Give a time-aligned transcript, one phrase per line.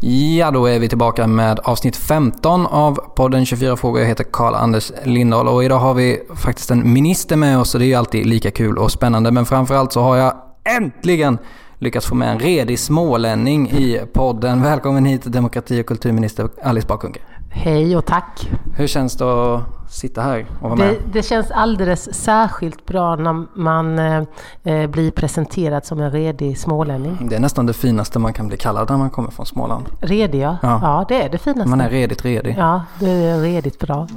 [0.00, 4.00] Ja, då är vi tillbaka med avsnitt 15 av podden 24 frågor.
[4.00, 7.86] Jag heter Karl-Anders Lindahl och idag har vi faktiskt en minister med oss och det
[7.86, 9.30] är ju alltid lika kul och spännande.
[9.30, 10.34] Men framförallt så har jag
[10.76, 11.38] äntligen
[11.78, 14.62] lyckats få med en redig smålänning i podden.
[14.62, 17.20] Välkommen hit demokrati och kulturminister Alice Bakunke.
[17.50, 18.50] Hej och tack.
[18.76, 20.88] Hur känns det att sitta här och vara med?
[20.88, 24.22] Det, det känns alldeles särskilt bra när man eh,
[24.64, 27.28] eh, blir presenterad som en redig smålänning.
[27.28, 29.84] Det är nästan det finaste man kan bli kallad när man kommer från Småland.
[30.00, 30.56] Redig ja.
[30.62, 30.80] Ja.
[30.82, 31.04] ja.
[31.08, 31.70] det är det finaste.
[31.70, 32.54] Man är redigt redig.
[32.58, 34.08] Ja, det är redigt bra.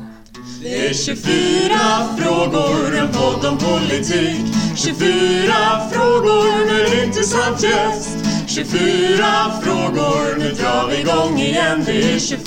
[0.62, 1.73] Det är 24
[2.18, 5.54] frågor, en podd om politik 24
[5.91, 8.20] frågor med en intressant gäst
[8.55, 12.41] 24 frågor, nu drar vi igång igen Det är 24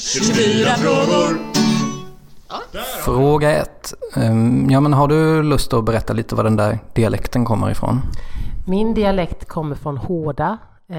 [0.00, 1.38] 24 frågor
[3.04, 3.94] Fråga ett.
[4.16, 8.00] Ehm, Ja men har du lust att berätta lite var den där dialekten kommer ifrån?
[8.66, 10.58] Min dialekt kommer från Hårda.
[10.90, 10.96] Eh,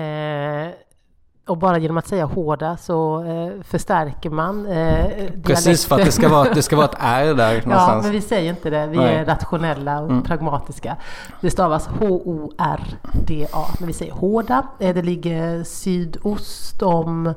[1.47, 5.05] och bara genom att säga Hårda så eh, förstärker man eh,
[5.43, 8.03] Precis för att det ska vara, det ska vara ett R där Ja, någonstans.
[8.03, 8.87] men vi säger inte det.
[8.87, 9.15] Vi Nej.
[9.15, 10.95] är rationella och pragmatiska.
[11.41, 13.65] Det stavas H-O-R-D-A.
[13.79, 14.63] Men vi säger Hårda.
[14.79, 17.33] Eh, Det ligger sydost om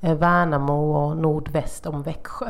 [0.00, 2.46] eh, Värnamo och nordväst om Växjö.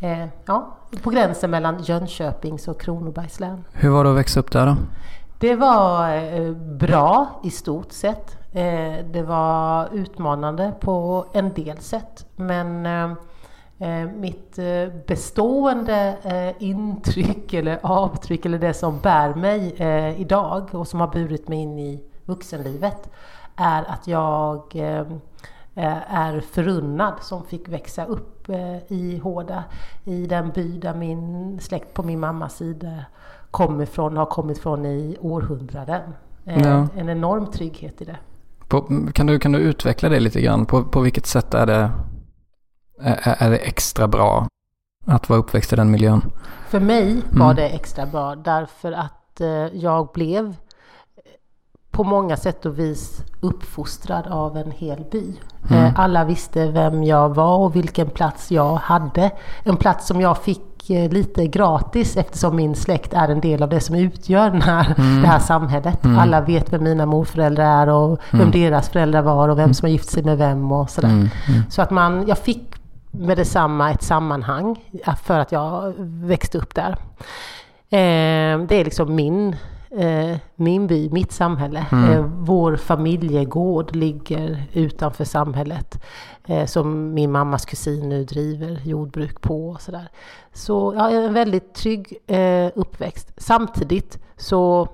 [0.00, 3.64] Eh, Ja, på gränsen mellan Jönköpings och Kronobergs län.
[3.72, 4.76] Hur var det att växa upp där då?
[5.38, 8.36] Det var eh, bra i stort sett.
[8.56, 12.26] Eh, Det var utmanande på en del sätt.
[12.36, 13.12] Men eh,
[13.78, 14.58] eh, mitt
[15.06, 16.16] bestående
[16.58, 19.74] intryck eller avtryck eller det som bär mig
[20.18, 23.10] idag och som har burit mig in i vuxenlivet
[23.56, 24.76] är att jag
[26.08, 28.50] är förunnad som fick växa upp
[28.88, 29.64] i Hårda,
[30.04, 33.04] i den by där min släkt på min mammas sida
[33.50, 36.02] kommer ifrån, har kommit från i århundraden.
[36.44, 36.88] Ja.
[36.96, 38.16] En enorm trygghet i det.
[38.68, 40.66] På, kan, du, kan du utveckla det lite grann?
[40.66, 41.90] På, på vilket sätt är det,
[43.00, 44.48] är, är det extra bra
[45.06, 46.32] att vara uppväxt i den miljön?
[46.68, 50.56] För mig var det extra bra därför att eh, jag blev
[51.90, 55.40] på många sätt och vis uppfostrad av en hel by.
[55.70, 59.30] Eh, Alla visste vem jag var och vilken plats jag hade.
[59.64, 63.68] En plats som jag fick eh, lite gratis eftersom min släkt är en del av
[63.68, 65.98] det som utgör den här, det här samhället.
[66.18, 69.90] Alla vet vem mina morföräldrar är och vem deras föräldrar var och vem som har
[69.90, 71.28] gift sig med vem och sådär.
[71.70, 72.74] Så att man, jag fick
[73.10, 74.76] med detsamma ett sammanhang
[75.22, 76.90] för att jag växte upp där.
[77.90, 79.56] Eh, det är liksom min, eh,
[80.56, 81.86] min by, mitt samhälle.
[81.92, 86.04] Eh, vår familjegård ligger utanför samhället.
[86.46, 90.08] Eh, som min mammas kusin nu driver jordbruk på och sådär.
[90.52, 93.32] Så ja, en väldigt trygg eh, uppväxt.
[93.36, 94.88] Samtidigt så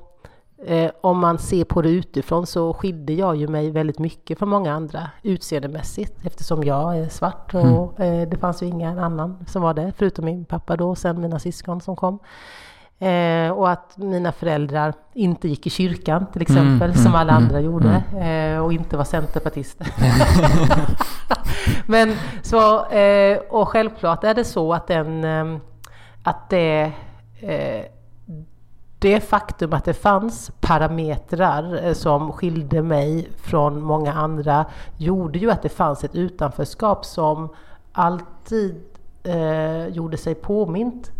[0.64, 4.48] Eh, om man ser på det utifrån så skilde jag ju mig väldigt mycket från
[4.48, 9.62] många andra utseendemässigt eftersom jag är svart och eh, det fanns ju ingen annan som
[9.62, 12.18] var det förutom min pappa då och sen mina syskon som kom.
[13.02, 18.02] Eh, och att mina föräldrar inte gick i kyrkan till exempel som alla andra gjorde
[18.20, 19.86] eh, och inte var centerpartister.
[21.86, 25.60] Men så, eh, och självklart är det så att den, eh,
[26.22, 26.92] att det
[27.40, 27.84] eh,
[28.98, 35.50] det faktum att det fanns parametrar eh, som skilde mig från många andra gjorde ju
[35.50, 37.48] att det fanns ett utanförskap som
[37.92, 38.82] alltid
[39.90, 41.12] gjorde sig påmint.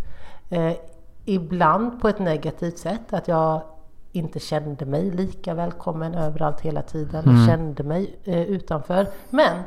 [1.25, 3.62] Ibland på ett negativt sätt, att jag
[4.12, 9.06] inte kände mig lika välkommen överallt hela tiden och kände mig eh, utanför.
[9.31, 9.62] Men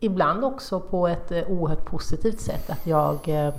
[0.00, 3.54] ibland också på ett eh, oerhört positivt sätt, att jag eh,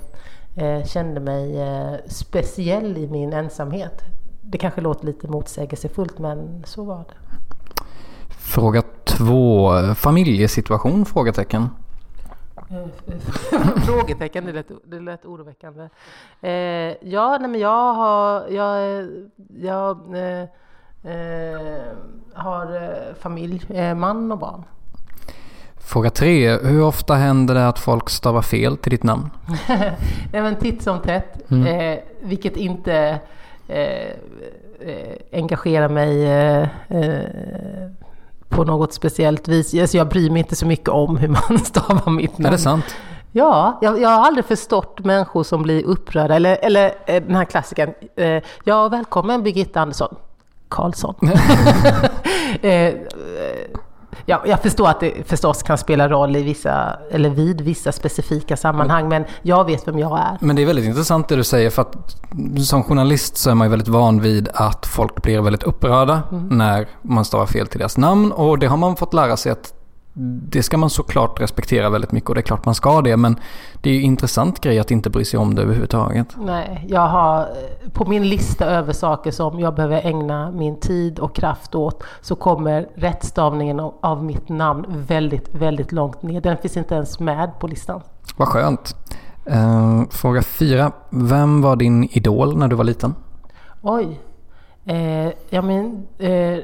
[0.56, 4.02] eh, kände mig eh, speciell i min ensamhet.
[4.42, 7.34] Det kanske låter lite motsägelsefullt men så var det.
[8.28, 9.70] Fråga två.
[9.94, 11.04] Familjesituation?
[11.04, 11.68] Frågetecken.
[13.86, 15.88] Frågetecken, det lät, det lät oroväckande.
[16.40, 19.06] Eh, ja, nej men jag har, jag,
[19.48, 20.42] jag eh,
[21.12, 21.82] eh,
[22.34, 24.64] har eh, familj, eh, man och barn.
[25.76, 26.58] Fråga tre.
[26.58, 29.30] Hur ofta händer det att folk stavar fel till ditt namn?
[30.32, 33.20] Nej men titt som tätt, eh, vilket inte
[35.32, 36.26] engagerar mig
[38.54, 39.74] på något speciellt vis.
[39.74, 42.46] Alltså jag bryr mig inte så mycket om hur man stavar mitt namn.
[42.46, 42.96] Är det sant?
[43.32, 46.34] Ja, jag, jag har aldrig förstått människor som blir upprörda.
[46.34, 47.94] Eller, eller eh, den här klassikern.
[48.16, 50.16] Eh, ja, välkommen Birgitta Andersson.
[50.68, 51.14] Karlsson.
[52.62, 52.94] eh, eh,
[54.26, 58.56] ja, jag förstår att det förstås kan spela roll i vissa, eller vid vissa specifika
[58.56, 60.38] sammanhang, men jag vet vem jag är.
[60.40, 62.16] Men det är väldigt intressant det du säger för att
[62.66, 66.88] som journalist så är man ju väldigt van vid att folk blir väldigt upprörda när
[67.02, 69.72] man stavar fel till deras namn och det har man fått lära sig att
[70.16, 73.36] det ska man såklart respektera väldigt mycket och det är klart man ska det men
[73.82, 76.26] det är ju intressant grej att inte bry sig om det överhuvudtaget.
[76.36, 81.18] Nej, jag har eh, på min lista över saker som jag behöver ägna min tid
[81.18, 86.40] och kraft åt så kommer rättstavningen av- av mitt namn väldigt, väldigt långt ner.
[86.40, 88.00] Den finns inte ens med på listan.
[88.36, 88.96] Vad skönt.
[89.46, 90.92] Eh, fråga fyra.
[91.10, 93.14] Vem var din idol när du var liten?
[93.82, 94.20] Oj.
[94.86, 96.58] Eh, ja men, eh,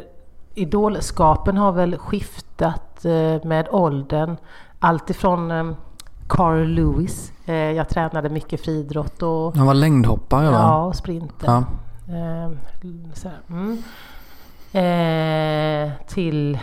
[0.60, 4.36] idolskapen har väl skiftat eh, med åldern.
[4.78, 5.70] Allt ifrån eh,
[6.28, 7.32] Carl Lewis.
[7.46, 10.58] Eh, jag tränade mycket friidrott och, Han var längdhoppare va?
[10.58, 11.46] ja, och sprinter.
[11.46, 11.64] Ja.
[13.14, 13.82] Så här, mm.
[14.72, 16.58] eh, till,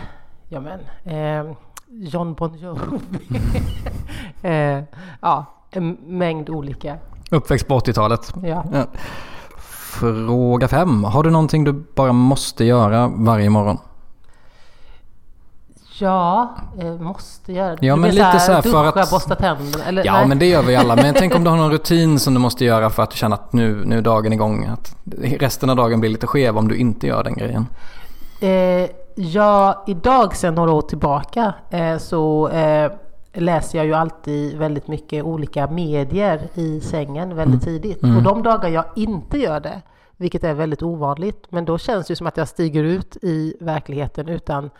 [0.48, 1.52] ja men, eh,
[1.90, 2.80] John Bon Jovi.
[4.42, 4.82] eh,
[5.20, 6.96] ja, en mängd olika.
[7.30, 8.34] Uppväxt på 80-talet.
[8.42, 8.64] Ja.
[8.72, 8.86] Ja.
[10.00, 11.04] Fråga fem.
[11.04, 13.78] Har du någonting du bara måste göra varje morgon?
[16.00, 17.86] Ja, eh, måste göra det.
[17.86, 19.84] Ja, Du men lite så här för duscha, att- borsta tänderna?
[19.84, 20.26] Eller, Ja, nej.
[20.28, 20.96] men det gör vi alla.
[20.96, 23.34] Men tänk om du har någon rutin som du måste göra för att du känner
[23.36, 24.64] att nu, nu är dagen igång.
[24.66, 24.96] Att
[25.38, 27.66] resten av dagen blir lite skev om du inte gör den grejen.
[28.40, 32.92] Eh, ja, idag sedan några år tillbaka eh, så eh,
[33.40, 38.02] läser jag ju alltid väldigt mycket olika medier i sängen väldigt tidigt.
[38.02, 39.82] Och de dagar jag inte gör det,
[40.16, 43.54] vilket är väldigt ovanligt, men då känns det ju som att jag stiger ut i
[43.60, 44.70] verkligheten utan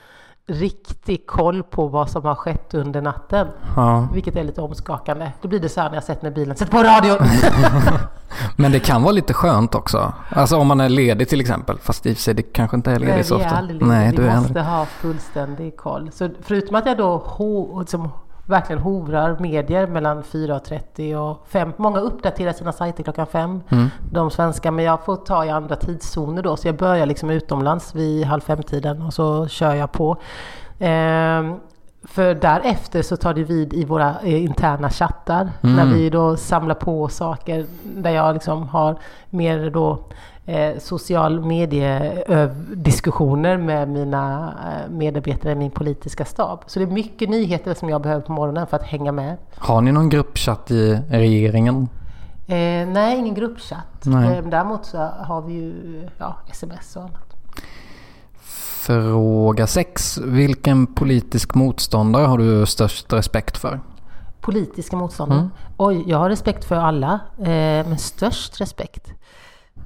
[0.46, 3.46] riktig koll på vad som har skett under natten.
[3.76, 4.08] Ja.
[4.12, 5.30] Vilket är lite omskakande.
[5.42, 7.16] Då blir det så här när jag sätter mig i bilen, sätt på radion!
[8.56, 10.12] Men det kan vara lite skönt också.
[10.30, 11.78] Alltså om man är ledig till exempel.
[11.78, 13.58] Fast i och för sig det kanske inte är ledig Nej, så vi är ofta.
[13.58, 13.98] aldrig lediga.
[13.98, 14.64] Nej, vi måste aldrig.
[14.64, 16.10] ha fullständig koll.
[16.12, 18.08] Så förutom att jag då ho, liksom,
[18.48, 21.72] verkligen hovrar medier mellan 4.30 och 5.
[21.76, 23.88] Många uppdaterar sina sajter klockan 5, Mm.
[24.12, 24.70] de svenska.
[24.70, 26.56] Men jag får ta i andra tidszoner då.
[26.56, 30.16] Så jag börjar liksom utomlands vid halv fem-tiden och så kör jag på.
[30.78, 31.54] Ehm,
[32.04, 35.50] för därefter så tar det vid i våra eh, interna chattar.
[35.60, 38.96] När vi då samlar på saker där jag liksom har
[39.30, 39.98] mer då
[40.48, 46.60] eh, social mediediskussioner med mina eh, medarbetare i min politiska stab.
[46.66, 49.36] Så det är mycket nyheter som jag behöver på morgonen för att hänga med.
[49.54, 51.88] Har ni någon gruppchatt i regeringen?
[52.46, 54.04] Eh, nej, ingen gruppchatt.
[54.04, 54.38] Nej.
[54.38, 57.34] Eh, däremot så har vi ju ja, sms och annat.
[58.86, 60.18] Fråga sex.
[60.18, 63.80] Vilken politisk motståndare har du störst respekt för?
[64.40, 65.38] Politiska motståndare.
[65.38, 65.50] Mm.
[65.76, 67.20] Oj, jag har respekt för alla.
[67.38, 69.12] Eh, men störst respekt.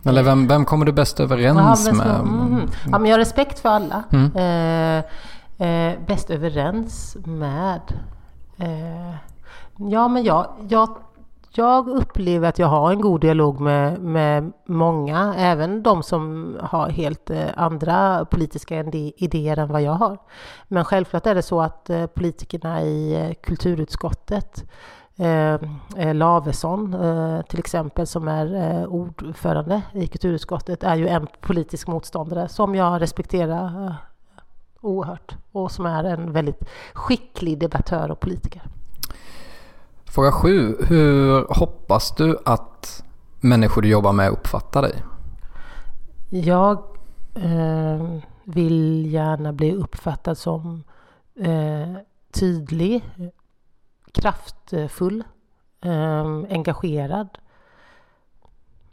[0.05, 2.25] Eller vem, vem kommer du bäst överens Ja, med?
[2.25, 2.71] mhm.
[2.91, 4.03] ja, men jag har respekt för alla.
[4.13, 4.37] Mm.
[4.37, 5.05] Eh,
[5.69, 7.81] eh, bäst överens med...
[8.57, 9.15] Eh,
[9.77, 10.89] ja, men jag, jag,
[11.55, 16.89] jag upplever att jag har en god dialog med, med många, även de som har
[16.89, 18.85] helt eh, andra politiska
[19.17, 20.19] idéer än vad jag har.
[20.69, 24.65] Men självklart är det så att eh, politikerna i eh, kulturutskottet
[25.17, 25.59] Eh,
[25.97, 31.87] eh, Lavesson eh, till exempel som är eh, ordförande i kulturutskottet är ju en politisk
[31.87, 33.95] motståndare som jag respekterar eh,
[34.81, 38.63] oerhört och som är en väldigt skicklig debattör och politiker.
[40.05, 40.77] Fråga sju.
[40.89, 43.05] Hur hoppas du att
[43.41, 44.95] människor du jobbar med uppfattar dig?
[46.31, 46.79] Jag
[47.35, 50.85] eh, vill gärna bli uppfattad som
[51.41, 51.97] eh,
[52.33, 53.05] tydlig,
[54.13, 55.25] kraftfull,
[55.81, 57.29] eh, engagerad.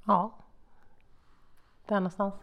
[0.06, 0.32] Ja,
[1.88, 2.34] där någonstans.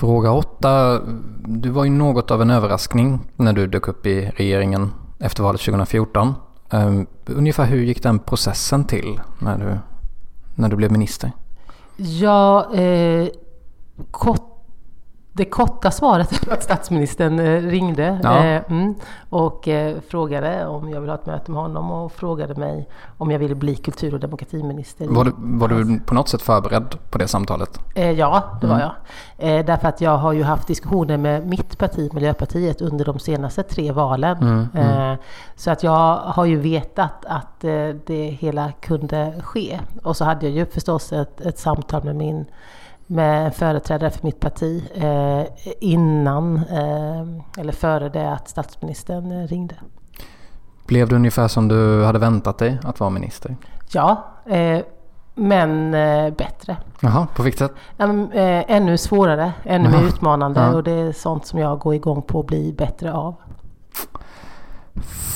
[0.00, 1.00] Fråga åtta.
[1.44, 5.60] Du var ju något av en överraskning när du dök upp i regeringen efter valet
[5.60, 6.34] 2014.
[6.70, 9.78] Um, ungefär hur gick den processen till när du,
[10.54, 11.32] när du blev minister?
[11.96, 13.28] Ja, eh,
[14.10, 14.45] kort,
[15.36, 18.44] det korta svaret är att statsministern eh, ringde Ja.
[18.44, 18.94] eh, mm,
[19.30, 22.88] och eh, frågade om jag ville ha ett möte med honom och frågade mig
[23.18, 25.06] om jag ville bli kultur och demokratiminister.
[25.08, 27.80] Var du, var du på något sätt förberedd på det samtalet?
[27.94, 28.78] Ja, det Mm.
[28.78, 28.92] var jag.
[29.58, 33.62] Eh, därför att jag har ju haft diskussioner med mitt parti, Miljöpartiet, under de senaste
[33.62, 34.36] tre valen.
[34.36, 34.68] Mm,
[35.12, 35.18] Eh,
[35.56, 37.60] så att jag har ju vetat att
[38.06, 39.78] det hela kunde ske.
[40.02, 42.44] Och så hade jag ju förstås ett, ett samtal med min
[43.06, 45.42] med en företrädare för mitt parti eh,
[45.80, 49.74] innan eh, eller före det att statsministern eh, ringde.
[50.86, 53.56] Blev det ungefär som du hade väntat dig att vara minister?
[53.92, 54.80] Ja, eh,
[55.34, 56.76] men eh, bättre.
[57.00, 57.72] Jaha, på vilket sätt?
[57.98, 60.00] Eh, ännu svårare, ännu Jaha.
[60.00, 60.74] mer utmanande Ja.
[60.74, 63.34] och det är sånt som jag går igång på att bli bättre av.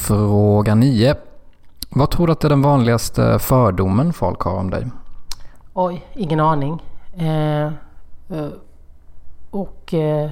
[0.07, 1.15] Fråga 9.
[1.91, 4.87] Vad tror du att är den vanligaste fördomen folk har om dig?
[5.75, 6.83] Oj, ingen aning.
[7.13, 8.49] Eh, eh,
[9.51, 10.31] och eh,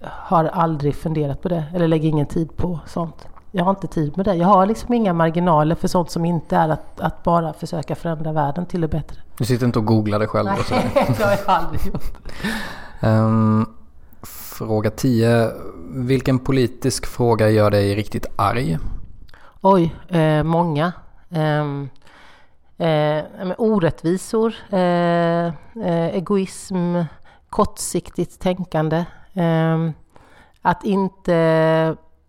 [0.00, 3.26] har aldrig funderat på det eller lägger ingen tid på sånt.
[3.52, 4.34] Jag har inte tid med det.
[4.34, 8.32] Jag har liksom inga marginaler för sånt som inte är att, att bara försöka förändra
[8.32, 9.20] världen till det bättre.
[9.38, 10.46] Du sitter inte och googlar dig själv.
[10.46, 12.12] Nej, det har jag aldrig gjort.
[13.00, 13.66] Ehm,
[14.22, 15.50] fråga 10.
[15.94, 18.78] Vilken politisk fråga gör dig riktigt arg?
[19.60, 20.92] Oj, eh, många.
[21.30, 21.88] Ehm,
[22.80, 25.46] eh, orättvisor, eh,
[25.84, 26.96] eh, egoism,
[27.50, 29.04] kortsiktigt tänkande.
[29.32, 29.92] ehm,
[30.62, 31.34] att inte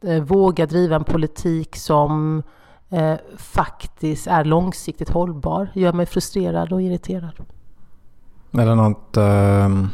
[0.04, 2.44] eh, våga driva en politik som
[2.90, 7.34] eh, faktiskt är långsiktigt hållbar gör mig frustrerad och irriterad.
[8.52, 9.18] Är det något...
[9.18, 9.90] ehm,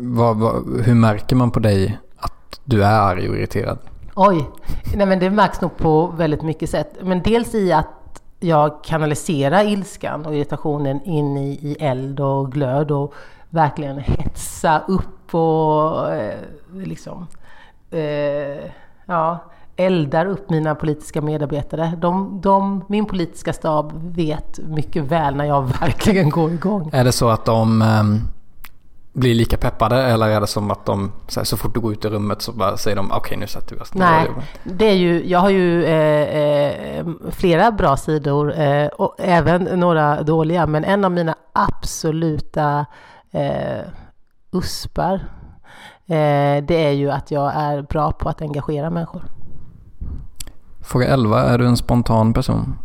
[0.00, 3.78] vad, vad, hur märker man på dig att du är arg och irriterad?
[4.14, 4.48] Oj,
[4.94, 6.96] nej men det märks nog på väldigt mycket sätt.
[7.02, 7.86] Men dels i att
[8.40, 13.14] jag kanaliserar ilskan och irritationen in i, i eld och glöd och
[13.50, 16.38] verkligen hetsa upp och eh,
[16.74, 17.26] liksom
[17.90, 18.70] eh,
[19.06, 19.38] ja,
[19.76, 21.92] eldar upp mina politiska medarbetare.
[21.98, 26.90] De, de, min politiska stab vet mycket väl när jag verkligen går igång.
[26.92, 28.20] Är det så att de ehm,
[29.16, 31.92] blir lika peppade eller är det som att de så, här, så fort du går
[31.92, 34.84] ut i rummet så bara säger de okej nu sätter vi oss Nej, jobbar." det
[34.84, 40.66] är ju, jag har ju eh, eh, flera bra sidor eh, och även några dåliga.
[40.66, 42.86] Men en av mina absoluta
[43.30, 43.84] eh,
[44.52, 45.14] uspar
[46.06, 49.22] eh, det är ju att jag är bra på att engagera människor.
[50.80, 51.42] Fråga 11.
[51.42, 52.78] Är du en spontan person?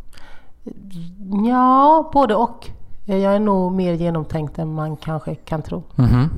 [1.47, 2.71] Ja, både och.
[3.11, 5.83] Eh, Jag är nog mer genomtänkt än man kanske kan tro.
[5.95, 6.29] Mhm.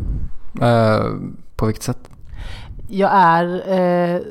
[0.61, 1.03] Eh,
[1.55, 2.09] på vilket sätt?
[2.89, 4.21] Jag är eh,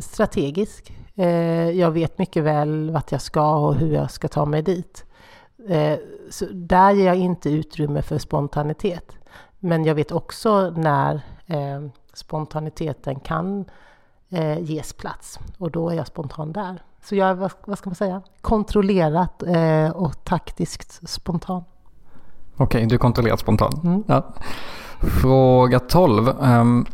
[0.00, 0.92] strategisk.
[1.14, 5.04] Eh, jag vet mycket väl vart jag ska och hur jag ska ta mig dit.
[5.68, 5.98] Eh,
[6.30, 9.12] så där ger jag inte utrymme för spontanitet.
[9.58, 11.14] Men jag vet också när
[11.46, 13.64] eh, spontaniteten kan
[14.30, 15.38] eh, ges plats.
[15.58, 16.82] Och då är jag spontan där.
[17.04, 21.64] Så jag är, vad, vad ska man säga, kontrollerat eh, och taktiskt spontan.
[22.62, 23.80] Okej, du är kontrollerat spontan.
[23.84, 24.02] Mm.
[24.06, 24.34] Ja.
[25.00, 26.28] Fråga 12.
[26.42, 26.86] Ehm,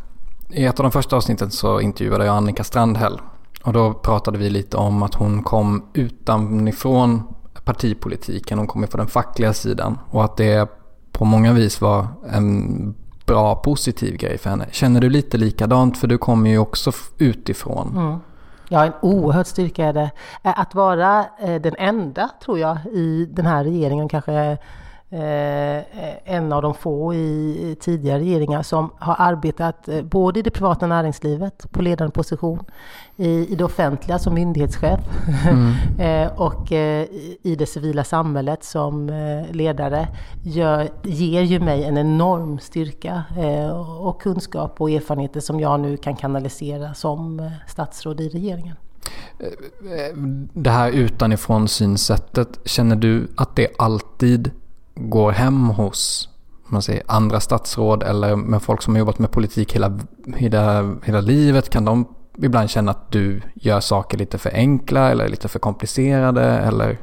[0.49, 3.21] I ett av de första avsnitten så intervjuade jag Annika Strandhäll.
[3.63, 7.23] Och då pratade vi lite om att hon kom utanifrån
[7.65, 8.59] partipolitiken.
[8.59, 9.99] Hon kom från den fackliga sidan.
[10.11, 10.71] Och att det
[11.13, 12.95] på många vis var en
[13.27, 14.67] bra positiv grej för henne.
[14.71, 15.99] Känner du lite likadant?
[15.99, 17.97] För du kommer ju också utifrån.
[17.97, 18.19] Mm.
[18.69, 20.11] Ja, en oerhörd styrka är det.
[20.43, 24.59] Att vara eh, den enda, tror jag, i den här regeringen, kanske
[25.11, 30.51] eh, en av de få i tidigare regeringar som har arbetat eh, både i det
[30.51, 32.65] privata näringslivet på ledande position,
[33.17, 35.01] i, i det offentliga som myndighetschef
[35.99, 39.07] eh, och i- i det civila samhället som
[39.53, 40.09] ledare
[40.45, 43.23] gör, ger ju mig en enorm styrka
[44.01, 48.77] och kunskap och erfarenheter som jag nu kan kanalisera som statsråd i regeringen.
[50.53, 54.51] Det här utanifrån synsättet, känner du att det alltid
[55.01, 56.29] går hem hos
[56.71, 59.99] man säger, andra statsråd eller med folk som har jobbat med politik hela,
[60.37, 61.71] hela, hela livet?
[61.71, 62.05] Kan de
[62.39, 66.99] ibland känna att du gör saker lite för enkla eller lite för komplicerade eller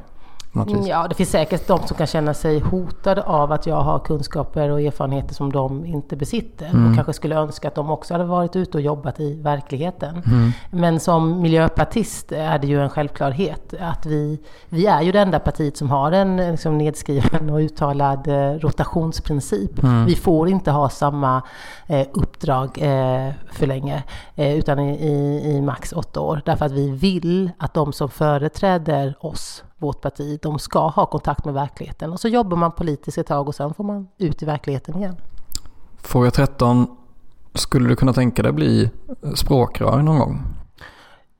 [0.64, 0.88] på något vis?
[0.88, 4.70] Ja, det finns säkert de som kan känna sig hotade av att jag har kunskaper
[4.70, 6.66] och erfarenheter som de inte besitter.
[6.66, 10.22] Och kanske skulle önska att de också hade varit ute och jobbat i verkligheten.
[10.70, 15.38] Men som miljöpartist är det ju en självklarhet att vi, vi är ju det enda
[15.38, 19.70] partiet som har en liksom, nedskriven och uttalad eh, rotationsprincip.
[20.06, 21.42] Vi får inte ha samma
[21.86, 24.02] eh, uppdrag eh, för länge,
[24.34, 26.42] eh, utan i, i, i max åtta år.
[26.44, 31.44] Därför att vi vill att de som företräder oss vårt parti, de ska ha kontakt
[31.44, 32.12] med verkligheten.
[32.12, 35.16] Och så jobbar man politiskt ett tag och sen får man ut i verkligheten igen.
[35.96, 36.96] Fråga 13.
[37.54, 38.90] Skulle du kunna tänka dig bli
[39.34, 40.42] språkrör någon gång?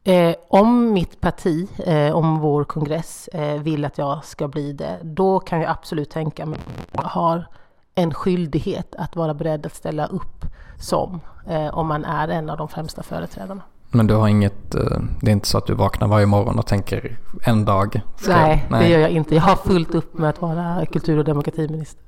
[0.04, 4.98] Eh, om mitt parti, eh, om vår kongress eh, vill att jag ska bli det,
[5.02, 6.58] då kan jag absolut tänka mig
[6.92, 7.46] att jag har
[7.94, 10.46] en skyldighet att vara beredd att ställa upp
[10.80, 13.62] som, eh, om man är en av de främsta företrädarna.
[13.90, 16.66] Men du har inget, eh, det är inte så att du vaknar varje morgon och
[16.66, 18.80] tänker en dag Nej, jag...
[18.80, 19.34] det gör jag inte.
[19.34, 22.02] Jag har fullt upp med att vara kultur och demokratiminister.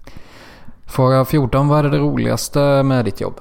[0.87, 1.68] Fråga 14.
[1.68, 3.40] Vad är det roligaste med ditt jobb?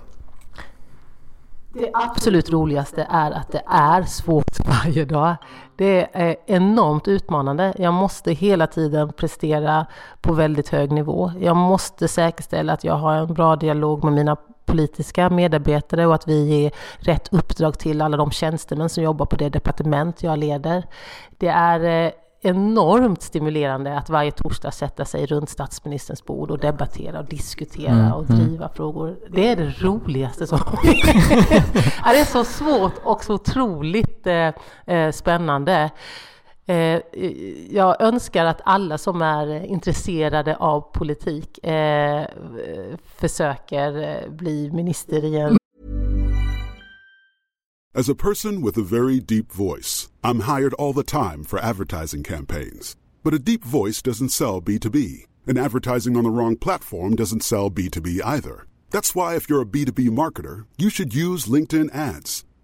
[1.74, 5.36] Det absolut roligaste är att det är svårt varje dag.
[5.76, 7.74] Det är enormt utmanande.
[7.78, 9.86] Jag måste hela tiden prestera
[10.22, 11.32] på väldigt hög nivå.
[11.40, 16.28] Jag måste säkerställa att jag har en bra dialog med mina politiska medarbetare och att
[16.28, 20.84] vi ger rätt uppdrag till alla de tjänstemän som jobbar på det departement jag leder.
[21.38, 27.20] Det är eh, enormt stimulerande att varje torsdag sätta sig runt statsministerns bord och debattera
[27.20, 28.42] och diskutera mm, och mm.
[28.42, 28.76] driva mm.
[28.76, 29.16] frågor.
[29.30, 30.60] Det är det roligaste som
[32.04, 34.52] Det är så svårt och så otroligt eh,
[34.96, 35.90] eh, spännande.
[36.70, 37.02] Eh,
[37.70, 42.28] jag önskar att alla som är intresserade av politik eh,
[43.20, 45.50] försöker eh, bli minister igen.
[45.50, 45.58] en
[47.96, 52.24] As a person with a very deep voice, I'm hired all the time for advertising
[52.24, 52.96] campaigns.
[53.24, 57.72] But a deep voice doesn't sell B2B, and advertising on the wrong platform doesn't sell
[57.72, 58.68] B2B either.
[58.92, 62.46] That's why, if you're a B2B marketer, you should use LinkedIn ads.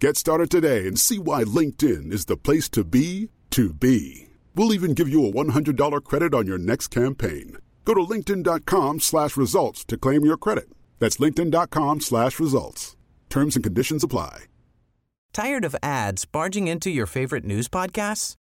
[0.00, 4.28] Get started today and see why LinkedIn is the place to be to be.
[4.54, 7.56] We'll even give you a $100 credit on your next campaign.
[7.84, 10.68] Go to linkedin.com slash results to claim your credit.
[11.00, 12.96] That's linkedin.com slash results.
[13.28, 14.44] Terms and conditions apply.
[15.32, 18.34] Tired of ads barging into your favorite news podcasts?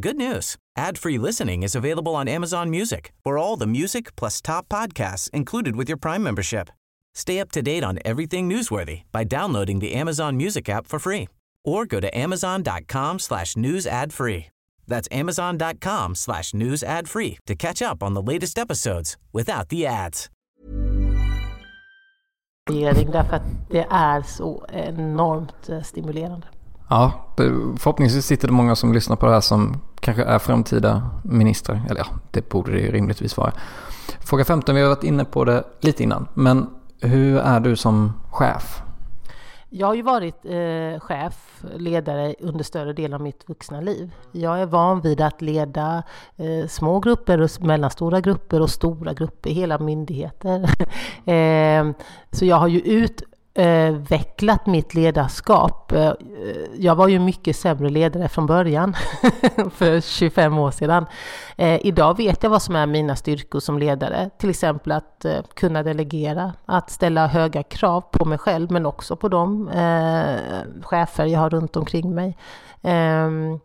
[0.00, 0.56] Good news.
[0.76, 5.76] Ad-free listening is available on Amazon Music for all the music plus top podcasts included
[5.76, 6.70] with your Prime membership.
[7.14, 11.28] Stay up to date on everything newsworthy by downloading the Amazon Music app for free
[11.64, 14.46] or go to amazon.com slash news ad free.
[14.86, 19.86] That's amazon.com slash news ad free to catch up on the latest episodes without the
[19.86, 20.30] ads.
[23.12, 26.46] Därför att det är så enormt eh, stimulerande.
[26.90, 27.12] Ja,
[27.78, 31.82] förhoppningsvis sitter det många som lyssnar på det här som kanske är framtida ministrar.
[31.90, 33.52] Eller ja, det borde det ju rimligtvis vara.
[34.20, 36.28] Fråga 15, vi har varit inne på det lite innan.
[36.34, 36.70] Men
[37.04, 38.82] hur är du som chef?
[39.76, 44.14] Jag har ju varit eh, chef, ledare under större delen av mitt vuxna liv.
[44.32, 46.02] Jag är van vid att leda
[46.36, 50.60] eh, små grupper, och mellanstora grupper och stora grupper, hela myndigheter.
[51.30, 51.90] eh,
[52.30, 53.22] så jag har ju ut
[53.56, 55.92] Eh, utvecklat mitt ledarskap.
[55.92, 56.14] Eh, eh,
[56.76, 58.94] jag var ju mycket sämre ledare från början,
[59.74, 61.06] för 25 år sedan.
[61.56, 66.52] Idag vet jag vad som är mina styrkor som ledare, till exempel att kunna delegera,
[66.66, 69.68] att ställa höga krav på mig själv, men också på de
[70.82, 72.36] chefer jag har runt omkring mig.
[72.82, 73.60] Ehm,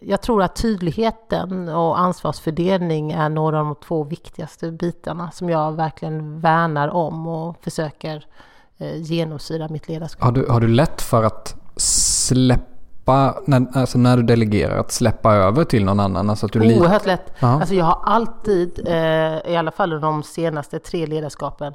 [0.00, 5.72] jag tror att tydligheten och ansvarsfördelning är några av de två viktigaste bitarna som jag
[5.72, 8.26] verkligen värnar om och försöker
[8.80, 10.24] genomsyra mitt ledarskap.
[10.24, 15.34] Har du, har du lätt för att släppa, när, alltså när du delegerar, att släppa
[15.34, 16.30] över till någon annan?
[16.30, 17.32] Alltså att du Oerhört lätt.
[17.38, 17.48] Ja.
[17.48, 21.74] Alltså jag har alltid, eh, i alla fall de senaste tre ledarskapen,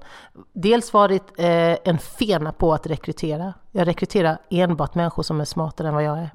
[0.53, 3.53] dels varit eh, en fena på att rekrytera.
[3.71, 6.29] Jag rekryterar enbart människor som är smartare än vad jag är.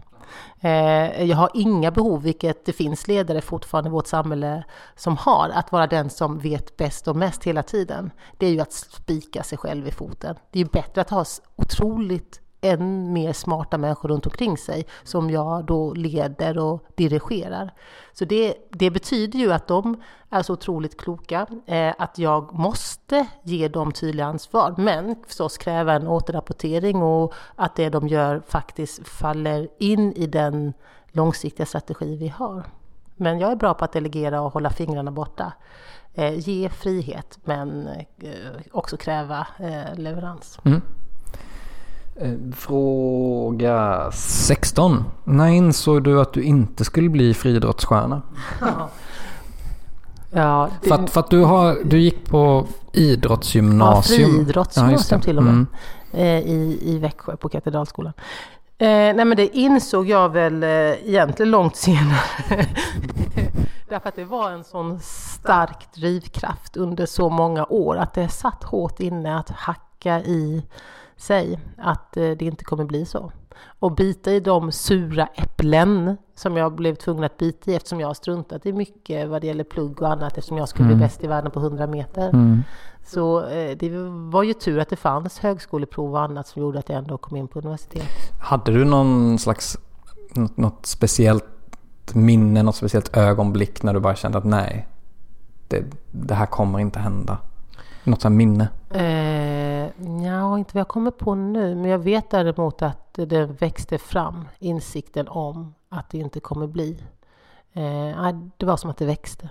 [0.61, 4.65] Eh, jag har inga behov, vilket det finns ledare fortfarande i vårt samhälle
[4.97, 8.11] som har, att vara den som vet bäst och mest hela tiden.
[8.39, 10.37] Det är ju att spika sig själv i foten.
[10.51, 11.25] Det är ju bättre att ha
[11.57, 17.75] otroligt än mer smarta människor runt omkring sig som jag då leder och dirigerar.
[18.13, 23.27] Så det, det betyder ju att de är så otroligt kloka, eh, att jag måste
[23.43, 29.09] ge dem tydliga ansvar, men förstås kräva en återrapportering och att det de gör faktiskt
[29.09, 30.73] faller in i den
[31.13, 32.65] långsiktiga strategi vi har.
[33.17, 35.53] Men jag är bra på att delegera och hålla fingrarna borta.
[36.15, 38.33] Eh, ge frihet, men eh,
[38.73, 40.59] också kräva eh, leverans.
[40.65, 40.83] Mm.
[42.17, 45.05] Eh, fråga 16.
[45.25, 48.23] När insåg du att du inte skulle bli friidrottsstjärna?
[50.33, 50.71] Ja.
[50.83, 50.89] det...
[50.89, 54.31] för, att, för att du, har, du gick på idrottsgymnasium.
[54.31, 55.53] Ja, friidrottsgymnasium ja, till och med.
[55.53, 55.67] Mm.
[56.13, 58.13] Eh, I, I Växjö på Katedralskolan.
[58.79, 62.21] Eh, nej men det insåg jag väl eh, egentligen långt senare.
[63.89, 68.65] Därför att det var en sån stark drivkraft under så många år att det satt
[68.65, 70.63] hårt inne att hacka i
[71.21, 73.33] sig att eh, det inte kommer bli så.
[73.79, 78.07] och bita i de sura äpplen som jag blev tvungen att bita i eftersom jag
[78.07, 81.07] har struntat i mycket vad det gäller plugg och annat eftersom jag skulle bli Mm.
[81.07, 82.29] bäst i världen på 100 meter.
[82.29, 82.63] Mm.
[83.07, 83.91] Så eh, det
[84.31, 87.37] var ju tur att det fanns högskoleprov och annat som gjorde att jag ändå kom
[87.37, 88.09] in på universitet.
[88.41, 89.79] Hade du någon slags,
[90.35, 91.45] något, något speciellt
[92.15, 94.87] minne, något speciellt ögonblick när du bara kände att nej,
[95.69, 97.39] det, det här kommer inte hända?
[98.05, 98.69] Något sånt minne?
[98.91, 99.70] Eh,
[100.25, 104.49] ja, inte vad jag kommer på nu, men jag vet däremot att det växte fram
[104.59, 107.03] insikten om att det inte kommer bli.
[107.73, 109.51] Eh, det var som att det växte.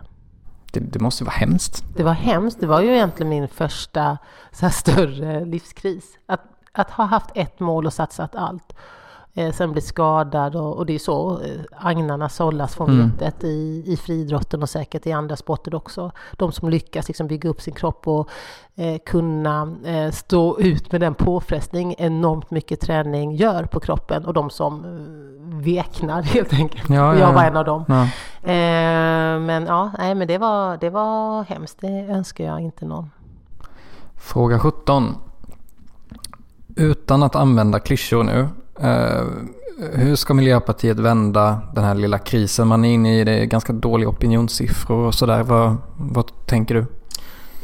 [0.72, 1.84] Det, det måste vara hemskt.
[1.96, 2.60] Det var hemskt.
[2.60, 4.18] Det var ju egentligen min första
[4.52, 6.18] så här, större livskris.
[6.26, 8.74] Att, att ha haft ett mål och satsat allt.
[9.40, 13.12] Eh, sen bli skadad och, och det är så eh, agnarna sållas från Mm.
[13.20, 16.12] vetet i, i friidrotten och säkert i andra sporter också.
[16.38, 18.30] De som lyckas liksom bygga upp sin kropp och
[18.76, 24.34] eh, kunna eh, stå ut med den påfrestning enormt mycket träning gör på kroppen och
[24.34, 26.90] de som eh, veknar helt enkelt.
[26.90, 27.86] Ja, ja, jag var en av dem.
[27.88, 28.02] Ja.
[28.52, 31.78] Eh, men ja, nej, men det var, det var hemskt.
[31.82, 33.10] Det önskar jag inte någon.
[34.16, 35.16] Fråga 17.
[36.76, 38.48] Utan att använda klyschor nu.
[38.84, 39.24] Uh,
[39.94, 43.24] hur ska Miljöpartiet vända den här lilla krisen man är inne i?
[43.24, 45.44] Det är ganska dåliga opinionssiffror och sådär.
[45.44, 46.86] Vad, vad tänker du?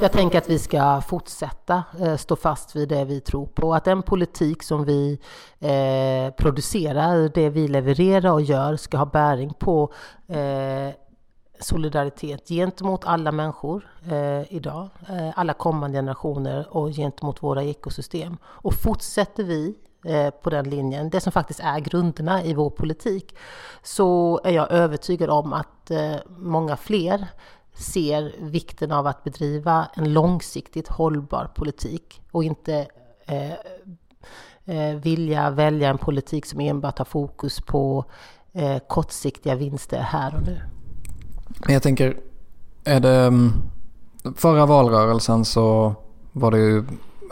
[0.02, 3.74] Jag tänker att vi ska fortsätta eh, stå fast vid det vi tror på.
[3.74, 5.20] Att den politik som vi
[5.60, 9.94] eh, producerar, det vi levererar och gör ska ha bäring på
[10.28, 10.96] eh,
[11.60, 18.38] solidaritet gentemot alla människor eh, idag, eh, alla kommande generationer och gentemot våra ekosystem.
[18.46, 19.76] Och fortsätter vi
[20.06, 23.36] Eh, på den linjen, det som faktiskt är grunderna i vår politik,
[23.84, 27.28] så är jag övertygad om att eh, många fler
[27.74, 32.88] ser vikten av att bedriva en långsiktigt hållbar politik och inte
[33.26, 33.52] eh,
[34.66, 38.06] eh, vilja välja en politik som enbart har fokus på
[38.54, 40.62] eh, kortsiktiga vinster här och nu.
[41.66, 42.18] Men Jag tänker,
[42.84, 43.16] är det...
[43.16, 43.52] Mm,
[44.36, 45.96] förra valrörelsen så
[46.32, 46.86] var det ju...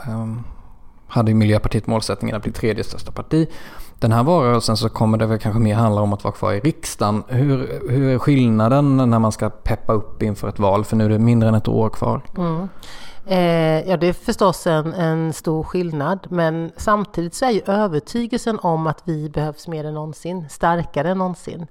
[0.06, 0.42] Ehm,
[1.06, 3.48] hade ju Miljöpartiet målsättningen att bli tredje största parti.
[3.98, 6.60] Den här valrörelsen så kommer det väl kanske mer handla om att vara kvar i
[6.60, 7.22] riksdagen.
[7.28, 10.84] Hur, hur är skillnaden när man ska peppa upp inför ett val?
[10.84, 12.20] För nu är det mindre än ett år kvar.
[12.36, 12.68] Mm.
[13.26, 18.58] Eh, ja, det är förstås en, en stor skillnad, men samtidigt så är ju övertygelsen
[18.58, 21.66] om att vi behövs mer än någonsin, starkare än någonsin.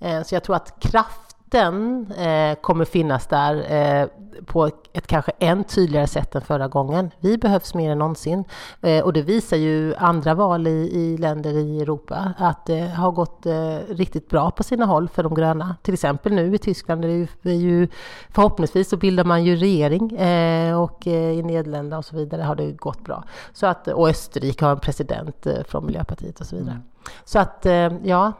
[0.00, 4.08] Eh, så jag tror att kraft kraften eh, kommer finnas där eh,
[4.46, 7.10] på ett, kanske än tydligare sätt än förra gången.
[7.20, 8.44] Vi behövs mer än någonsin
[8.80, 13.12] eh, och det visar ju andra val i, i länder i Europa att det har
[13.12, 15.76] gått eh, riktigt bra på sina håll för de gröna.
[15.82, 17.88] Till exempel nu i Tyskland är det ju, är ju
[18.30, 22.54] förhoppningsvis så bildar man ju regering eh, och eh, i Nederländerna och så vidare har
[22.54, 23.24] det gått bra.
[23.52, 26.80] Så att, och Österrike har en president från Miljöpartiet och så vidare.
[27.24, 27.66] Så att
[28.02, 28.32] ja,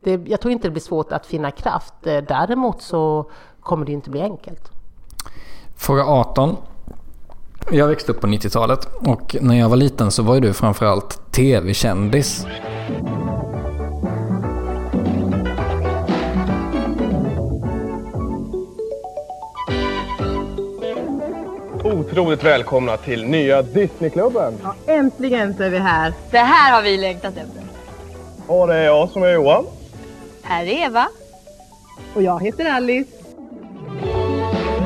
[0.00, 1.94] det, jag tror inte det blir svårt att finna kraft.
[2.06, 3.30] Eh, Däremot så
[3.60, 4.70] kommer det inte bli enkelt.
[5.76, 6.56] Fråga 18.
[7.70, 11.32] Jag växte upp på 90-talet och när jag var liten så var ju du framförallt
[11.32, 12.46] tv-kändis.
[21.84, 24.54] Otroligt välkomna till nya Disneyklubben.
[24.86, 26.12] Äntligen så är vi här.
[26.30, 27.62] Det här har vi längtat efter.
[28.46, 29.64] Och det är jag som är Johan.
[30.48, 31.08] Här är Eva.
[32.14, 33.10] Och jag heter Alice.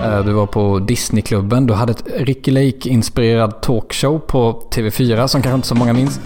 [0.04, 1.66] Eh, Du var på Disneyklubben.
[1.66, 6.20] Du hade ett Ricky Lake-inspirerad talkshow på TV4 som kanske inte så många minns.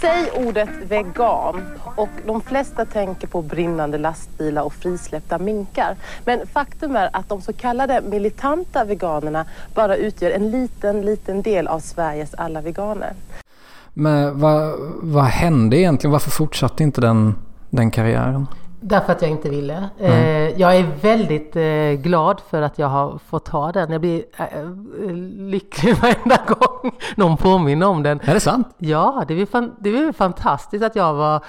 [0.00, 1.62] Säg ordet vegan
[1.96, 5.96] och de flesta tänker på brinnande lastbilar och frisläppta minkar.
[6.24, 11.68] Men faktum är att de så kallade militanta veganerna bara utgör en liten, liten del
[11.68, 13.12] av Sveriges alla veganer.
[13.94, 16.12] Men vad, vad hände egentligen?
[16.12, 17.34] Varför fortsatte inte den,
[17.70, 18.46] den karriären?
[18.82, 19.88] Därför att jag inte ville.
[19.98, 23.92] Eh, jag är väldigt eh, glad för att jag har fått ha den.
[23.92, 25.14] Jag blir eh,
[25.50, 28.20] lycklig varenda gång någon påminner om den.
[28.24, 28.68] Är det sant?
[28.78, 31.42] Ja, det är, fantastiskt att jag var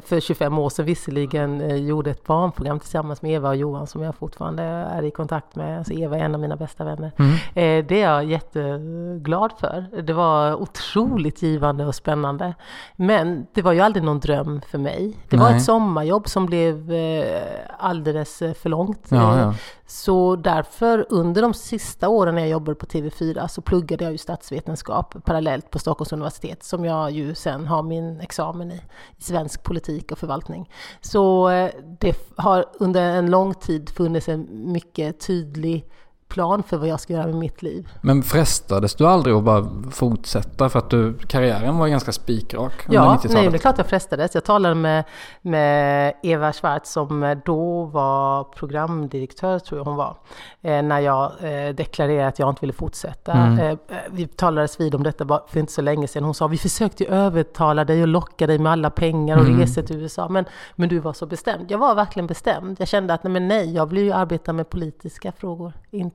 [0.00, 4.14] för 25 år sedan visserligen gjorde ett barnprogram tillsammans med Eva och Johan som jag
[4.14, 5.78] fortfarande är i kontakt med.
[5.78, 7.12] Alltså Eva är en av mina bästa vänner.
[7.54, 10.02] Eh, det är jag jätteglad för.
[10.02, 12.54] Det var otroligt givande och spännande.
[12.96, 15.16] Men det var ju aldrig någon dröm för mig.
[15.28, 15.56] Det var Nej.
[15.56, 19.06] ett sommarjobb som blev eh, alldeles eh, för långt.
[19.08, 19.54] Ja, ja.
[19.86, 24.18] Så därför under de sista åren när jag jobbade på TV4 så pluggade jag ju
[24.18, 28.80] statsvetenskap parallellt på Stockholms universitet som jag ju sen har min examen i,
[29.16, 30.70] i svensk politik och förvaltning.
[31.00, 35.86] Så eh, det har under en lång tid funnits en mycket tydlig
[36.28, 37.88] plan för vad jag ska göra med mitt liv.
[38.00, 43.02] Men frestades du aldrig att bara fortsätta för att du, karriären var ganska spikrak Ja,
[43.02, 43.32] 90-talet?
[43.34, 44.34] nej, det är klart jag frestades.
[44.34, 45.04] Jag talade med,
[45.42, 50.16] med Eva Schwartz som då var programdirektör, tror jag hon var,
[50.62, 53.32] eh, när jag eh, deklarerade att jag inte ville fortsätta.
[53.32, 53.58] Mm.
[53.58, 53.78] Eh,
[54.10, 56.24] vi talades vid om detta för inte så länge sedan.
[56.24, 59.60] Hon sa, vi försökte övertala dig och locka dig med alla pengar och Mm.
[59.60, 61.70] resor till USA, men, men du var så bestämd.
[61.70, 62.76] Jag var verkligen bestämd.
[62.80, 66.13] Jag kände att nej, nej, jag vill ju arbeta med politiska frågor, inte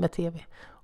[0.00, 0.40] med TV.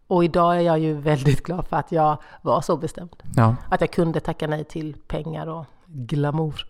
[0.06, 3.16] Och idag är jag ju väldigt glad för att jag var så bestämd.
[3.36, 3.56] Ja.
[3.68, 6.66] Att jag kunde tacka nej till pengar och glamour.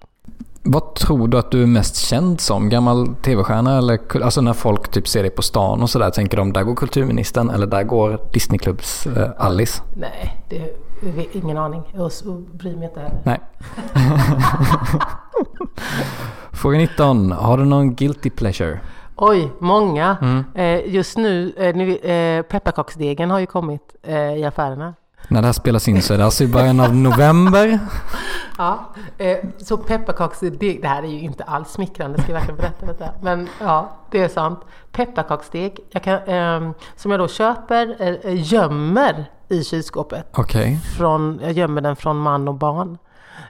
[0.63, 2.69] Vad tror du att du är mest känd som?
[2.69, 6.53] Gammal tv-stjärna eller alltså när folk typ ser dig på stan och sådär tänker de
[6.53, 9.83] där går kulturministern eller där går Disneyklubbs eh, Alice?
[9.97, 11.83] Nej, det är ingen aning.
[11.95, 12.11] Jag
[12.53, 13.21] bryr mig inte heller.
[13.25, 13.41] Nej.
[16.53, 17.33] Fråga 19.
[17.33, 18.81] Har du någon guilty pleasure?
[19.23, 20.17] Oj, många.
[20.23, 20.45] Mm.
[20.55, 24.95] Eh, just nu, eh, vet, eh, pepparkaksdegen har ju kommit eh, i affärerna.
[25.29, 27.79] När det här spelas in så är det alltså i början av november.
[28.59, 28.79] Ja,
[29.19, 33.11] eh, så pepparkaksdeg, det här är ju inte alls smickrande, ska jag verkligen berätta detta.
[33.23, 34.61] Men ja, det är sant.
[34.93, 40.27] Pepparkaksdeg, jag kan, eh, som jag då köper, eh, gömmer i kylskåpet.
[40.33, 40.81] Okej.
[40.99, 42.99] Från, jag gömmer den från man och barn.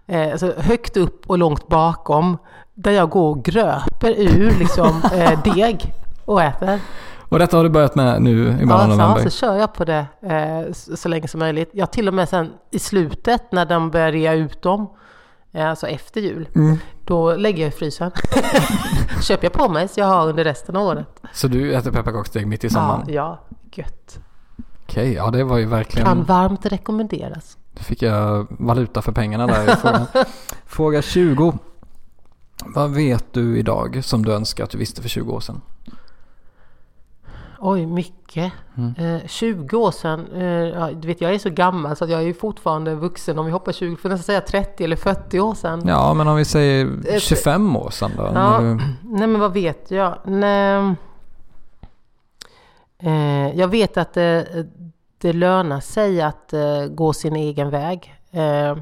[0.06, 2.38] Eh, alltså högt upp och långt bakom.
[2.82, 6.80] Där jag går och gröper ur liksom, eh, deg och äter.
[7.28, 9.30] Och detta har du börjat med nu i början av Ja, så, november?
[9.30, 11.70] kör jag på det eh, så, så länge som möjligt.
[11.72, 14.90] Jag till och med sen i slutet när de börjar rea ut dem,
[15.52, 16.78] eh, alltså efter jul, Mm.
[17.04, 18.10] då lägger jag i frysen.
[19.22, 21.20] Köper jag på mig så jag har under resten av året.
[21.32, 23.04] Så du äter pepparkaksdeg mitt i sommaren?
[23.06, 23.12] Ja,
[23.50, 24.18] ja, gött.
[24.84, 26.06] Okej, ja det var ju verkligen...
[26.08, 27.56] Kan varmt rekommenderas.
[27.72, 30.06] Då fick jag valuta för pengarna där i frågan.
[30.66, 31.58] Fråga 20.
[32.64, 35.60] Vad vet du idag som du önskar att du visste för 20 år sedan?
[37.62, 38.52] Oj, mycket.
[38.76, 39.16] Mm.
[39.16, 42.94] Eh, 20 år sedan, eh, du vet jag är så gammal så jag är fortfarande
[42.94, 43.38] vuxen.
[43.38, 45.82] Om vi hoppar 20, får nästan säga 30 eller 40 år sedan.
[45.86, 48.30] Ja, men om vi säger 25 år sedan då?
[48.34, 48.74] Ja, du...
[49.02, 50.18] nej men vad vet jag?
[50.24, 50.94] Nej,
[52.98, 54.66] eh, jag vet att det,
[55.18, 58.19] det lönar sig att eh, gå sin egen väg.
[58.30, 58.76] Eh,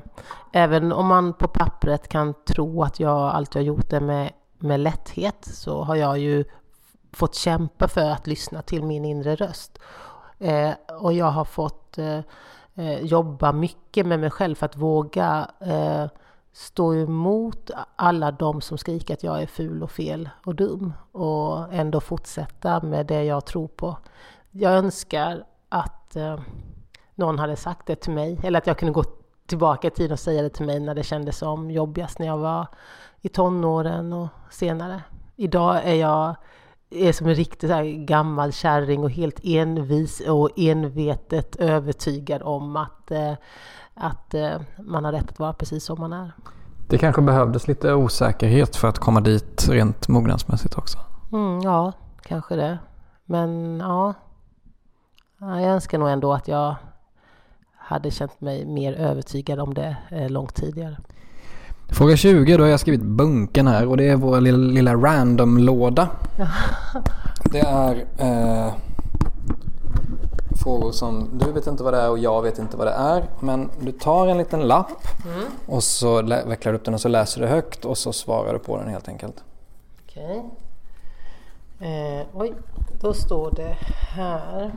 [0.53, 4.81] även om man på pappret kan tro att jag alltid har gjort det med, med
[4.81, 6.45] lätthet så har jag ju
[7.13, 9.79] fått kämpa för att lyssna till min inre röst.
[10.39, 12.21] Eh, och jag har fått eh,
[12.75, 16.07] eh, jobba mycket med mig själv för att våga eh,
[16.53, 21.75] stå emot alla de som skriker att jag är ful och fel och dum och
[21.75, 23.97] ändå fortsätta med det jag tror på.
[24.51, 26.41] Jag önskar att eh,
[27.15, 29.05] någon hade sagt det till mig eller att jag kunde gå
[29.49, 32.39] tillbaka i tiden och säga det till mig när det kändes som jobbigast när jag
[32.39, 32.67] var
[33.21, 35.03] i tonåren och senare.
[35.37, 36.35] Idag är jag
[36.91, 43.11] är som en riktig så gammal kärring och helt envis och envetet övertygad om att,
[43.11, 43.33] eh,
[43.95, 46.33] att eh, man har rätt att vara precis som man är.
[46.89, 50.99] Det kanske behövdes lite osäkerhet för att komma dit rent mognadsmässigt också.
[51.33, 52.79] Mm, ja, kanske det.
[53.25, 53.81] Men
[55.41, 56.75] Ja, jag önskar nog ändå att jag
[57.88, 60.96] hade känt mig mer övertygad om det eh, långt tidigare.
[61.88, 66.09] Fråga 20, då har jag skrivit bunken här och det är vår lilla, lilla random-låda.
[67.53, 68.72] Det är eh,
[70.62, 73.24] frågor som du vet inte vad det är och jag vet inte vad det är.
[73.40, 75.03] Men du tar en liten lapp
[75.66, 78.59] och så vecklar du upp den och så läser du högt och så svarar du
[78.59, 79.44] på den helt enkelt.
[80.05, 80.44] Okej.
[81.81, 82.55] Eh, oj,
[83.01, 83.77] då står det
[84.14, 84.72] här.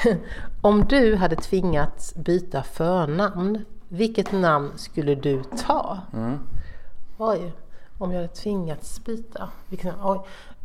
[0.60, 5.98] Om du hade tvingats byta förnamn, vilket namn skulle du ta?
[7.18, 7.52] Oj,
[7.98, 9.48] om jag hade tvingats byta.
[9.68, 10.00] Vilket namn?
[10.04, 10.20] Oj.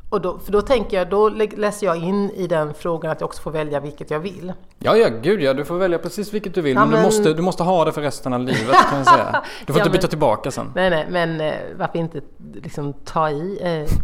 [0.09, 3.21] Och då, för då tänker jag, då lä- läser jag in i den frågan att
[3.21, 4.53] jag också får välja vilket jag vill.
[4.79, 5.53] Ja, ja, gud ja.
[5.53, 6.75] Du får välja precis vilket du vill.
[6.75, 9.07] Ja, men, men- du, måste, du måste ha det för resten av livet kan jag
[9.07, 9.43] säga.
[9.65, 10.71] Du får Ja, inte byta men- tillbaka sen.
[10.75, 12.21] Nej, nej, men eh, varför inte
[12.53, 13.59] liksom ta i?
[13.61, 13.97] Eh,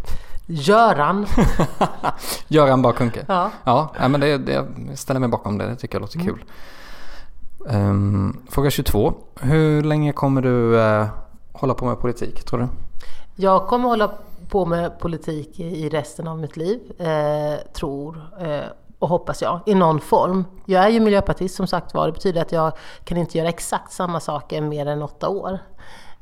[0.45, 1.25] Göran.
[2.47, 3.25] Göran Bakunke.
[3.27, 3.51] Ja.
[3.63, 5.65] Ja, men det, det, jag ställer mig bakom det.
[5.65, 6.43] Det tycker jag låter kul.
[7.69, 9.13] Ehm, fråga 22.
[9.39, 11.07] Hur länge kommer du eh,
[11.51, 12.67] hålla på med politik, tror du?
[13.35, 14.11] Jag kommer hålla
[14.49, 18.63] på med politik i i resten av mitt liv, eh, tror eh,
[18.99, 20.45] och hoppas jag, i någon form.
[20.65, 23.91] Jag är ju miljöpartist som sagt var, det betyder att jag kan inte göra exakt
[23.91, 25.59] samma saker mer än åtta år.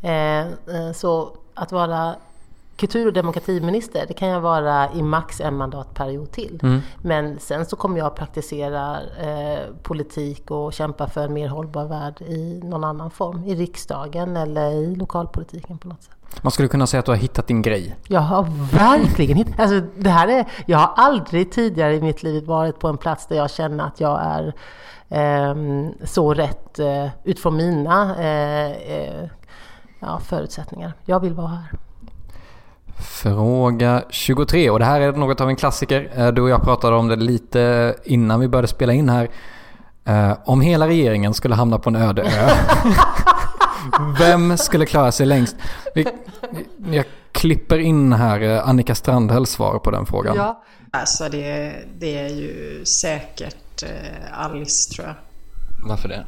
[0.02, 2.16] Eh, eh, så att vara
[2.76, 6.60] kultur och demokratiminister, det kan jag vara i max en mandatperiod till.
[6.64, 6.82] Mm.
[7.02, 11.86] Men sen så kommer jag att praktisera eh, politik och kämpa för en mer hållbar
[11.86, 13.44] värld i någon annan form.
[13.46, 16.16] I riksdagen eller i lokalpolitiken på något sätt.
[16.42, 17.96] Man skulle kunna säga att du har hittat din grej.
[18.08, 22.46] Jag har verkligen hittat, alltså det här är, jag har aldrig tidigare i mitt liv
[22.46, 24.54] varit på en plats där jag känner att jag är
[25.10, 25.56] eh,
[26.04, 29.30] så rätt eh, utifrån mina eh, eh,
[30.00, 30.94] ja, förutsättningar.
[31.06, 31.80] Jag vill vara här.
[33.02, 36.12] Fråga 23 och det här är något av en klassiker.
[36.16, 39.30] Eh, Du och jag pratade om det lite innan vi började spela in här.
[40.06, 42.50] Eh, Om hela regeringen skulle hamna på en öde ö.
[44.20, 45.56] Vem skulle klara sig längst?
[45.96, 46.08] Vi,
[46.92, 50.36] jag klipper in här eh, Annika Strandhälls svar på den frågan.
[50.36, 50.64] Ja.
[50.92, 53.84] Alltså det, det är ju säkert
[54.32, 55.16] Alice tror jag.
[55.90, 56.26] Varför det?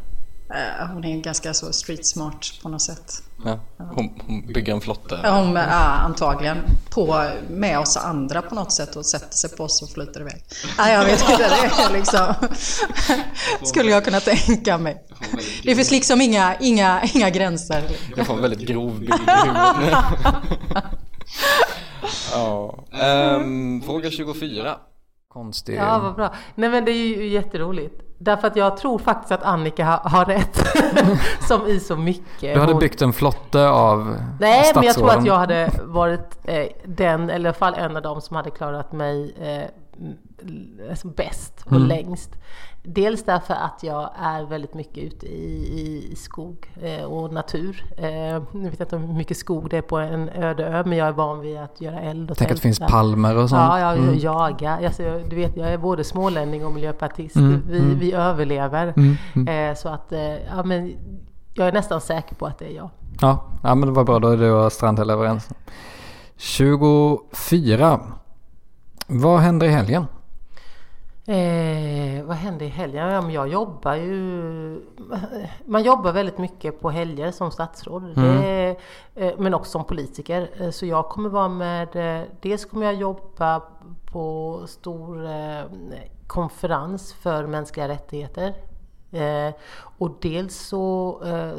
[0.54, 3.24] Eh, Hon är ganska så street smart på något sätt.
[3.46, 5.20] Ja, hon, hon bygger en flotte.
[5.24, 6.58] Ja, Hon, ja, antagligen
[6.90, 10.44] på, med oss andra på något sätt och sätter sig på oss och flyter iväg.
[10.78, 12.34] Ja, jag vet inte, det är liksom...
[13.68, 15.04] Skulle jag kunna tänka mig.
[15.64, 17.84] Det finns liksom inga, inga, inga gränser.
[18.16, 19.98] Jag får en väldigt grov bild i huvudet.
[22.32, 22.84] ja.
[22.92, 24.76] Ehm, fråga 24.
[25.28, 25.76] Konstig.
[25.76, 26.34] Ja, vad bra.
[26.56, 28.03] Nej men det är ju jätteroligt.
[28.24, 30.64] Därför att jag tror faktiskt att Annika har, har rätt.
[31.48, 32.54] Som i så mycket.
[32.54, 36.40] Du hade Hon- byggt en flotte av Nej, men jag tror att jag hade varit
[36.44, 39.70] eh, den, eller i alla fall en av dem som hade klarat mig eh,
[40.90, 41.88] alltså bäst och Mm.
[41.88, 42.30] längst.
[42.84, 47.86] Dels därför att jag är väldigt mycket ute i, i skog eh, och natur.
[47.98, 50.98] Eh, nu vet jag inte hur mycket skog det är på en öde ö, men
[50.98, 53.60] jag är van vid att göra eld och Tänk att det finns palmer och sånt.
[53.60, 54.20] Ja, jag Mm.
[54.20, 54.86] jagar.
[54.86, 57.36] Alltså, jag, du vet, jag är både smålänning och miljöpartist.
[57.36, 58.00] Mm, vi, mm.
[58.00, 58.94] vi överlever.
[58.98, 59.70] Mm, mm.
[59.72, 60.94] Eh, så att, eh, ja men
[61.54, 62.90] jag är nästan säker på att det är jag.
[63.22, 64.20] Ja, ja men det var bra.
[64.20, 65.50] Då är du och Strandhäll överens.
[66.38, 68.00] 24.
[69.08, 70.06] Vad händer i helgen?
[71.26, 73.08] Eh, vad hände i helgen?
[73.10, 74.82] Ja, jag jobbar ju...
[75.66, 78.04] Man jobbar väldigt mycket på helger som statsråd.
[78.18, 78.42] Mm.
[78.42, 78.76] Det
[79.16, 80.50] eh, men också som politiker.
[80.60, 81.96] Eh, Så jag kommer vara med...
[82.22, 83.62] eh, Dels kommer jag jobba
[84.12, 85.62] på stor eh,
[86.28, 88.54] konferens för mänskliga rättigheter.
[89.14, 89.54] Eh,
[89.98, 91.52] och dels så eh,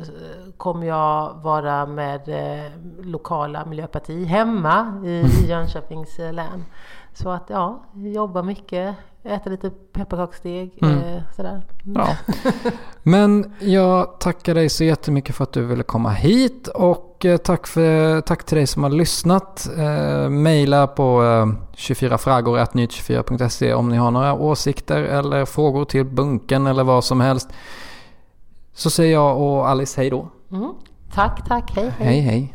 [0.57, 2.71] kommer jag vara med eh,
[3.03, 6.65] lokala miljöparti hemma i, i Jönköpings eh, län.
[7.13, 10.99] Så att ja, jobba mycket, äta lite pepparkaksdeg, Mm.
[10.99, 11.63] eh, sådär.
[11.87, 12.03] Mm.
[12.03, 12.17] Ja.
[13.03, 17.67] Men jag tackar dig så jättemycket för att du ville komma hit och eh, tack,
[17.67, 19.69] för, tack till dig som har lyssnat.
[19.79, 26.85] Eh, maila på eh, 24fragor.nyt24.se om ni har några åsikter eller frågor till bunken eller
[26.85, 27.49] vad som helst.
[28.73, 30.29] Så säger jag och Alice hej då.
[30.51, 30.73] Mm.
[31.15, 32.55] Tack, tack, hej, Hej hej.